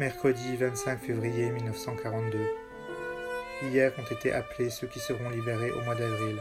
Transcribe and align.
Mercredi 0.00 0.56
25 0.56 0.98
février 0.98 1.50
1942. 1.50 2.38
Hier 3.64 3.92
ont 3.98 4.14
été 4.14 4.32
appelés 4.32 4.70
ceux 4.70 4.86
qui 4.86 4.98
seront 4.98 5.28
libérés 5.28 5.72
au 5.72 5.82
mois 5.82 5.94
d'avril. 5.94 6.38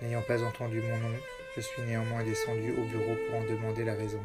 N'ayant 0.00 0.22
pas 0.22 0.42
entendu 0.42 0.80
mon 0.80 0.96
nom, 0.96 1.14
je 1.54 1.60
suis 1.60 1.82
néanmoins 1.82 2.24
descendu 2.24 2.72
au 2.72 2.84
bureau 2.84 3.14
pour 3.26 3.40
en 3.40 3.44
demander 3.44 3.84
la 3.84 3.92
raison. 3.92 4.22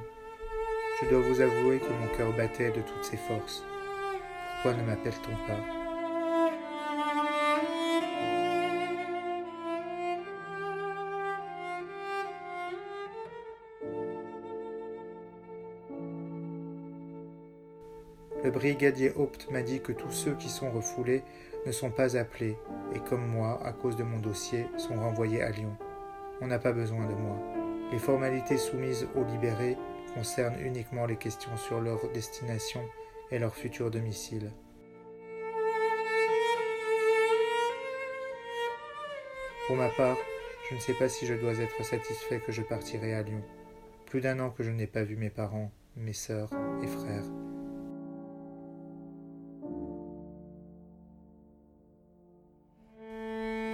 Je 1.01 1.09
dois 1.09 1.19
vous 1.19 1.41
avouer 1.41 1.79
que 1.79 1.91
mon 1.91 2.07
cœur 2.15 2.31
battait 2.31 2.71
de 2.71 2.79
toutes 2.79 3.03
ses 3.03 3.17
forces. 3.17 3.65
Pourquoi 4.53 4.81
ne 4.81 4.87
m'appelle-t-on 4.87 5.45
pas? 5.45 5.82
Le 18.43 18.51
brigadier 18.51 19.11
Haupt 19.15 19.49
m'a 19.51 19.61
dit 19.61 19.79
que 19.79 19.93
tous 19.93 20.11
ceux 20.11 20.33
qui 20.35 20.49
sont 20.49 20.69
refoulés 20.69 21.23
ne 21.65 21.71
sont 21.71 21.91
pas 21.91 22.17
appelés 22.17 22.57
et 22.93 22.99
comme 22.99 23.25
moi, 23.25 23.65
à 23.65 23.71
cause 23.71 23.95
de 23.95 24.03
mon 24.03 24.19
dossier, 24.19 24.65
sont 24.77 24.95
renvoyés 24.95 25.41
à 25.41 25.49
Lyon. 25.49 25.77
On 26.41 26.47
n'a 26.47 26.59
pas 26.59 26.73
besoin 26.73 27.05
de 27.05 27.13
moi. 27.13 27.37
Les 27.93 27.99
formalités 27.99 28.57
soumises 28.57 29.07
aux 29.15 29.23
libérés 29.23 29.77
concernent 30.13 30.59
uniquement 30.59 31.05
les 31.05 31.15
questions 31.15 31.55
sur 31.55 31.79
leur 31.79 32.09
destination 32.11 32.81
et 33.31 33.39
leur 33.39 33.55
futur 33.55 33.89
domicile. 33.89 34.51
Pour 39.67 39.77
ma 39.77 39.87
part, 39.87 40.17
je 40.69 40.75
ne 40.75 40.81
sais 40.81 40.93
pas 40.93 41.07
si 41.07 41.25
je 41.25 41.33
dois 41.33 41.59
être 41.59 41.85
satisfait 41.85 42.41
que 42.45 42.51
je 42.51 42.61
partirai 42.61 43.13
à 43.13 43.23
Lyon. 43.23 43.41
Plus 44.05 44.19
d'un 44.19 44.41
an 44.41 44.49
que 44.49 44.63
je 44.63 44.71
n'ai 44.71 44.87
pas 44.87 45.03
vu 45.03 45.15
mes 45.15 45.29
parents, 45.29 45.71
mes 45.95 46.11
sœurs 46.11 46.49
et 46.83 46.87
frères. 46.87 47.52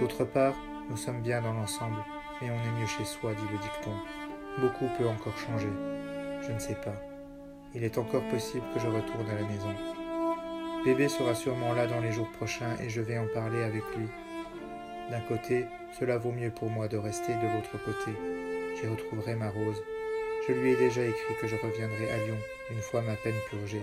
D'autre 0.00 0.24
part, 0.24 0.54
nous 0.88 0.96
sommes 0.96 1.20
bien 1.20 1.42
dans 1.42 1.52
l'ensemble, 1.52 2.02
mais 2.40 2.50
on 2.50 2.54
est 2.54 2.80
mieux 2.80 2.86
chez 2.86 3.04
soi, 3.04 3.34
dit 3.34 3.52
le 3.52 3.58
dicton. 3.58 3.92
Beaucoup 4.58 4.86
peut 4.96 5.06
encore 5.06 5.36
changer. 5.36 5.68
Je 6.40 6.52
ne 6.52 6.58
sais 6.58 6.74
pas. 6.74 6.96
Il 7.74 7.84
est 7.84 7.98
encore 7.98 8.26
possible 8.28 8.64
que 8.72 8.80
je 8.80 8.86
retourne 8.86 9.28
à 9.28 9.34
la 9.34 9.46
maison. 9.46 9.74
Bébé 10.86 11.08
sera 11.08 11.34
sûrement 11.34 11.74
là 11.74 11.86
dans 11.86 12.00
les 12.00 12.12
jours 12.12 12.30
prochains 12.32 12.76
et 12.82 12.88
je 12.88 13.02
vais 13.02 13.18
en 13.18 13.26
parler 13.34 13.62
avec 13.62 13.82
lui. 13.94 14.08
D'un 15.10 15.20
côté, 15.20 15.66
cela 15.98 16.16
vaut 16.16 16.32
mieux 16.32 16.50
pour 16.50 16.70
moi 16.70 16.88
de 16.88 16.96
rester 16.96 17.34
de 17.34 17.54
l'autre 17.54 17.76
côté. 17.84 18.16
J'y 18.76 18.86
retrouverai 18.86 19.34
ma 19.34 19.50
rose. 19.50 19.82
Je 20.48 20.54
lui 20.54 20.70
ai 20.70 20.76
déjà 20.76 21.02
écrit 21.02 21.34
que 21.38 21.46
je 21.46 21.56
reviendrai 21.56 22.10
à 22.10 22.16
Lyon 22.24 22.38
une 22.70 22.80
fois 22.80 23.02
ma 23.02 23.16
peine 23.16 23.34
purgée. 23.50 23.82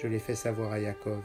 Je 0.00 0.06
l'ai 0.06 0.20
fait 0.20 0.36
savoir 0.36 0.70
à 0.70 0.78
Yakov. 0.78 1.20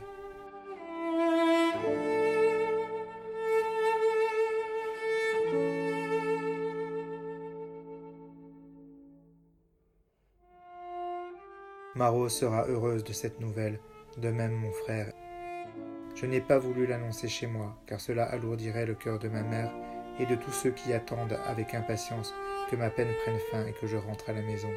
Marot 11.97 12.29
sera 12.29 12.67
heureuse 12.67 13.03
de 13.03 13.11
cette 13.11 13.39
nouvelle, 13.39 13.79
de 14.17 14.29
même 14.29 14.53
mon 14.53 14.71
frère. 14.71 15.11
Je 16.13 16.27
n'ai 16.27 16.41
pas 16.41 16.59
voulu 16.59 16.85
l'annoncer 16.85 17.27
chez 17.27 17.47
moi, 17.47 17.75
car 17.87 17.99
cela 17.99 18.23
alourdirait 18.23 18.85
le 18.85 18.93
cœur 18.93 19.17
de 19.17 19.27
ma 19.27 19.41
mère 19.41 19.73
et 20.19 20.27
de 20.27 20.35
tous 20.35 20.51
ceux 20.51 20.69
qui 20.69 20.93
attendent 20.93 21.39
avec 21.47 21.73
impatience 21.73 22.35
que 22.69 22.75
ma 22.75 22.91
peine 22.91 23.11
prenne 23.23 23.39
fin 23.49 23.65
et 23.65 23.73
que 23.73 23.87
je 23.87 23.97
rentre 23.97 24.29
à 24.29 24.33
la 24.33 24.43
maison. 24.43 24.69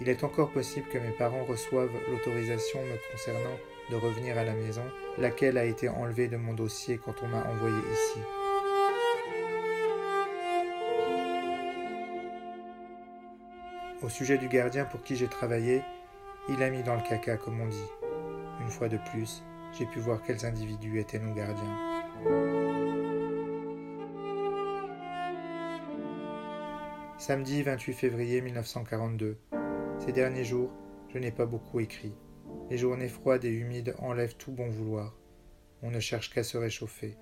Il 0.00 0.08
est 0.08 0.24
encore 0.24 0.50
possible 0.52 0.88
que 0.88 0.96
mes 0.96 1.10
parents 1.10 1.44
reçoivent 1.44 1.92
l'autorisation 2.10 2.80
me 2.80 3.12
concernant 3.12 3.58
de 3.90 3.96
revenir 3.96 4.38
à 4.38 4.44
la 4.44 4.54
maison, 4.54 4.84
laquelle 5.18 5.58
a 5.58 5.66
été 5.66 5.90
enlevée 5.90 6.28
de 6.28 6.38
mon 6.38 6.54
dossier 6.54 6.96
quand 6.96 7.22
on 7.22 7.28
m'a 7.28 7.44
envoyé 7.44 7.76
ici. 7.92 8.20
Au 14.00 14.08
sujet 14.08 14.38
du 14.38 14.48
gardien 14.48 14.86
pour 14.86 15.02
qui 15.02 15.14
j'ai 15.14 15.28
travaillé, 15.28 15.82
il 16.48 16.62
a 16.62 16.70
mis 16.70 16.82
dans 16.82 16.96
le 16.96 17.02
caca, 17.02 17.36
comme 17.36 17.60
on 17.60 17.68
dit. 17.68 17.88
Une 18.60 18.70
fois 18.70 18.88
de 18.88 18.98
plus, 19.10 19.42
j'ai 19.78 19.86
pu 19.86 20.00
voir 20.00 20.22
quels 20.22 20.44
individus 20.44 20.98
étaient 20.98 21.18
nos 21.18 21.34
gardiens. 21.34 21.78
Samedi 27.18 27.62
28 27.62 27.92
février 27.92 28.40
1942. 28.40 29.38
Ces 30.00 30.12
derniers 30.12 30.44
jours, 30.44 30.72
je 31.12 31.18
n'ai 31.18 31.30
pas 31.30 31.46
beaucoup 31.46 31.78
écrit. 31.78 32.14
Les 32.68 32.78
journées 32.78 33.08
froides 33.08 33.44
et 33.44 33.50
humides 33.50 33.94
enlèvent 33.98 34.36
tout 34.36 34.50
bon 34.50 34.68
vouloir. 34.68 35.14
On 35.82 35.90
ne 35.90 36.00
cherche 36.00 36.30
qu'à 36.30 36.42
se 36.42 36.58
réchauffer. 36.58 37.16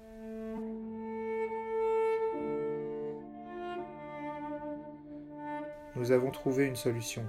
Nous 5.96 6.12
avons 6.12 6.30
trouvé 6.30 6.66
une 6.66 6.76
solution. 6.76 7.24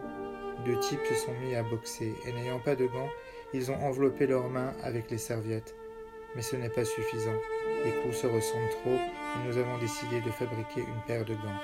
Deux 0.66 0.80
types 0.80 1.06
se 1.10 1.16
sont 1.16 1.34
mis 1.44 1.56
à 1.56 1.64
boxer 1.64 2.14
et 2.26 2.32
n'ayant 2.32 2.60
pas 2.60 2.76
de 2.76 2.86
gants, 2.86 3.10
ils 3.54 3.72
ont 3.72 3.82
enveloppé 3.84 4.28
leurs 4.28 4.50
mains 4.50 4.74
avec 4.84 5.10
les 5.10 5.18
serviettes. 5.18 5.76
Mais 6.36 6.42
ce 6.42 6.56
n'est 6.56 6.70
pas 6.70 6.86
suffisant. 6.86 7.40
Les 7.84 7.92
coups 8.02 8.18
se 8.18 8.28
ressemblent 8.28 8.70
trop 8.84 8.94
et 8.94 9.48
nous 9.48 9.58
avons 9.58 9.78
décidé 9.80 10.22
de 10.22 10.30
fabriquer 10.30 10.82
une 10.82 11.02
paire 11.08 11.26
de 11.26 11.34
gants. 11.34 11.62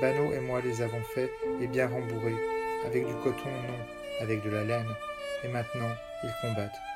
Bano 0.00 0.32
et 0.32 0.40
moi 0.40 0.60
les 0.60 0.82
avons 0.82 1.02
faits 1.02 1.32
et 1.60 1.66
bien 1.66 1.88
rembourrés, 1.88 2.36
avec 2.84 3.06
du 3.06 3.14
coton 3.14 3.48
non, 3.48 4.20
avec 4.20 4.44
de 4.44 4.50
la 4.50 4.62
laine, 4.64 4.94
et 5.42 5.48
maintenant 5.48 5.90
ils 6.22 6.34
combattent. 6.42 6.95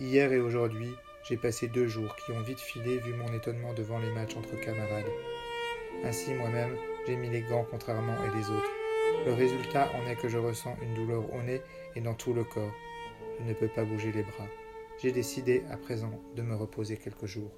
Hier 0.00 0.32
et 0.32 0.40
aujourd'hui, 0.40 0.92
j'ai 1.22 1.36
passé 1.36 1.68
deux 1.68 1.86
jours 1.86 2.16
qui 2.16 2.32
ont 2.32 2.40
vite 2.40 2.58
filé 2.58 2.98
vu 2.98 3.12
mon 3.12 3.32
étonnement 3.32 3.72
devant 3.74 4.00
les 4.00 4.10
matchs 4.10 4.36
entre 4.36 4.58
camarades. 4.60 5.06
Ainsi 6.02 6.34
moi-même, 6.34 6.76
j'ai 7.06 7.14
mis 7.14 7.30
les 7.30 7.42
gants 7.42 7.64
contrairement 7.70 8.20
à 8.20 8.36
les 8.36 8.50
autres. 8.50 8.72
Le 9.24 9.32
résultat 9.32 9.88
en 9.94 10.10
est 10.10 10.16
que 10.16 10.28
je 10.28 10.36
ressens 10.36 10.76
une 10.82 10.94
douleur 10.94 11.32
au 11.32 11.42
nez 11.42 11.62
et 11.94 12.00
dans 12.00 12.14
tout 12.14 12.34
le 12.34 12.42
corps. 12.42 12.74
Je 13.38 13.44
ne 13.44 13.54
peux 13.54 13.68
pas 13.68 13.84
bouger 13.84 14.10
les 14.10 14.24
bras. 14.24 14.48
J'ai 15.00 15.12
décidé 15.12 15.62
à 15.70 15.76
présent 15.76 16.20
de 16.34 16.42
me 16.42 16.56
reposer 16.56 16.96
quelques 16.96 17.26
jours. 17.26 17.52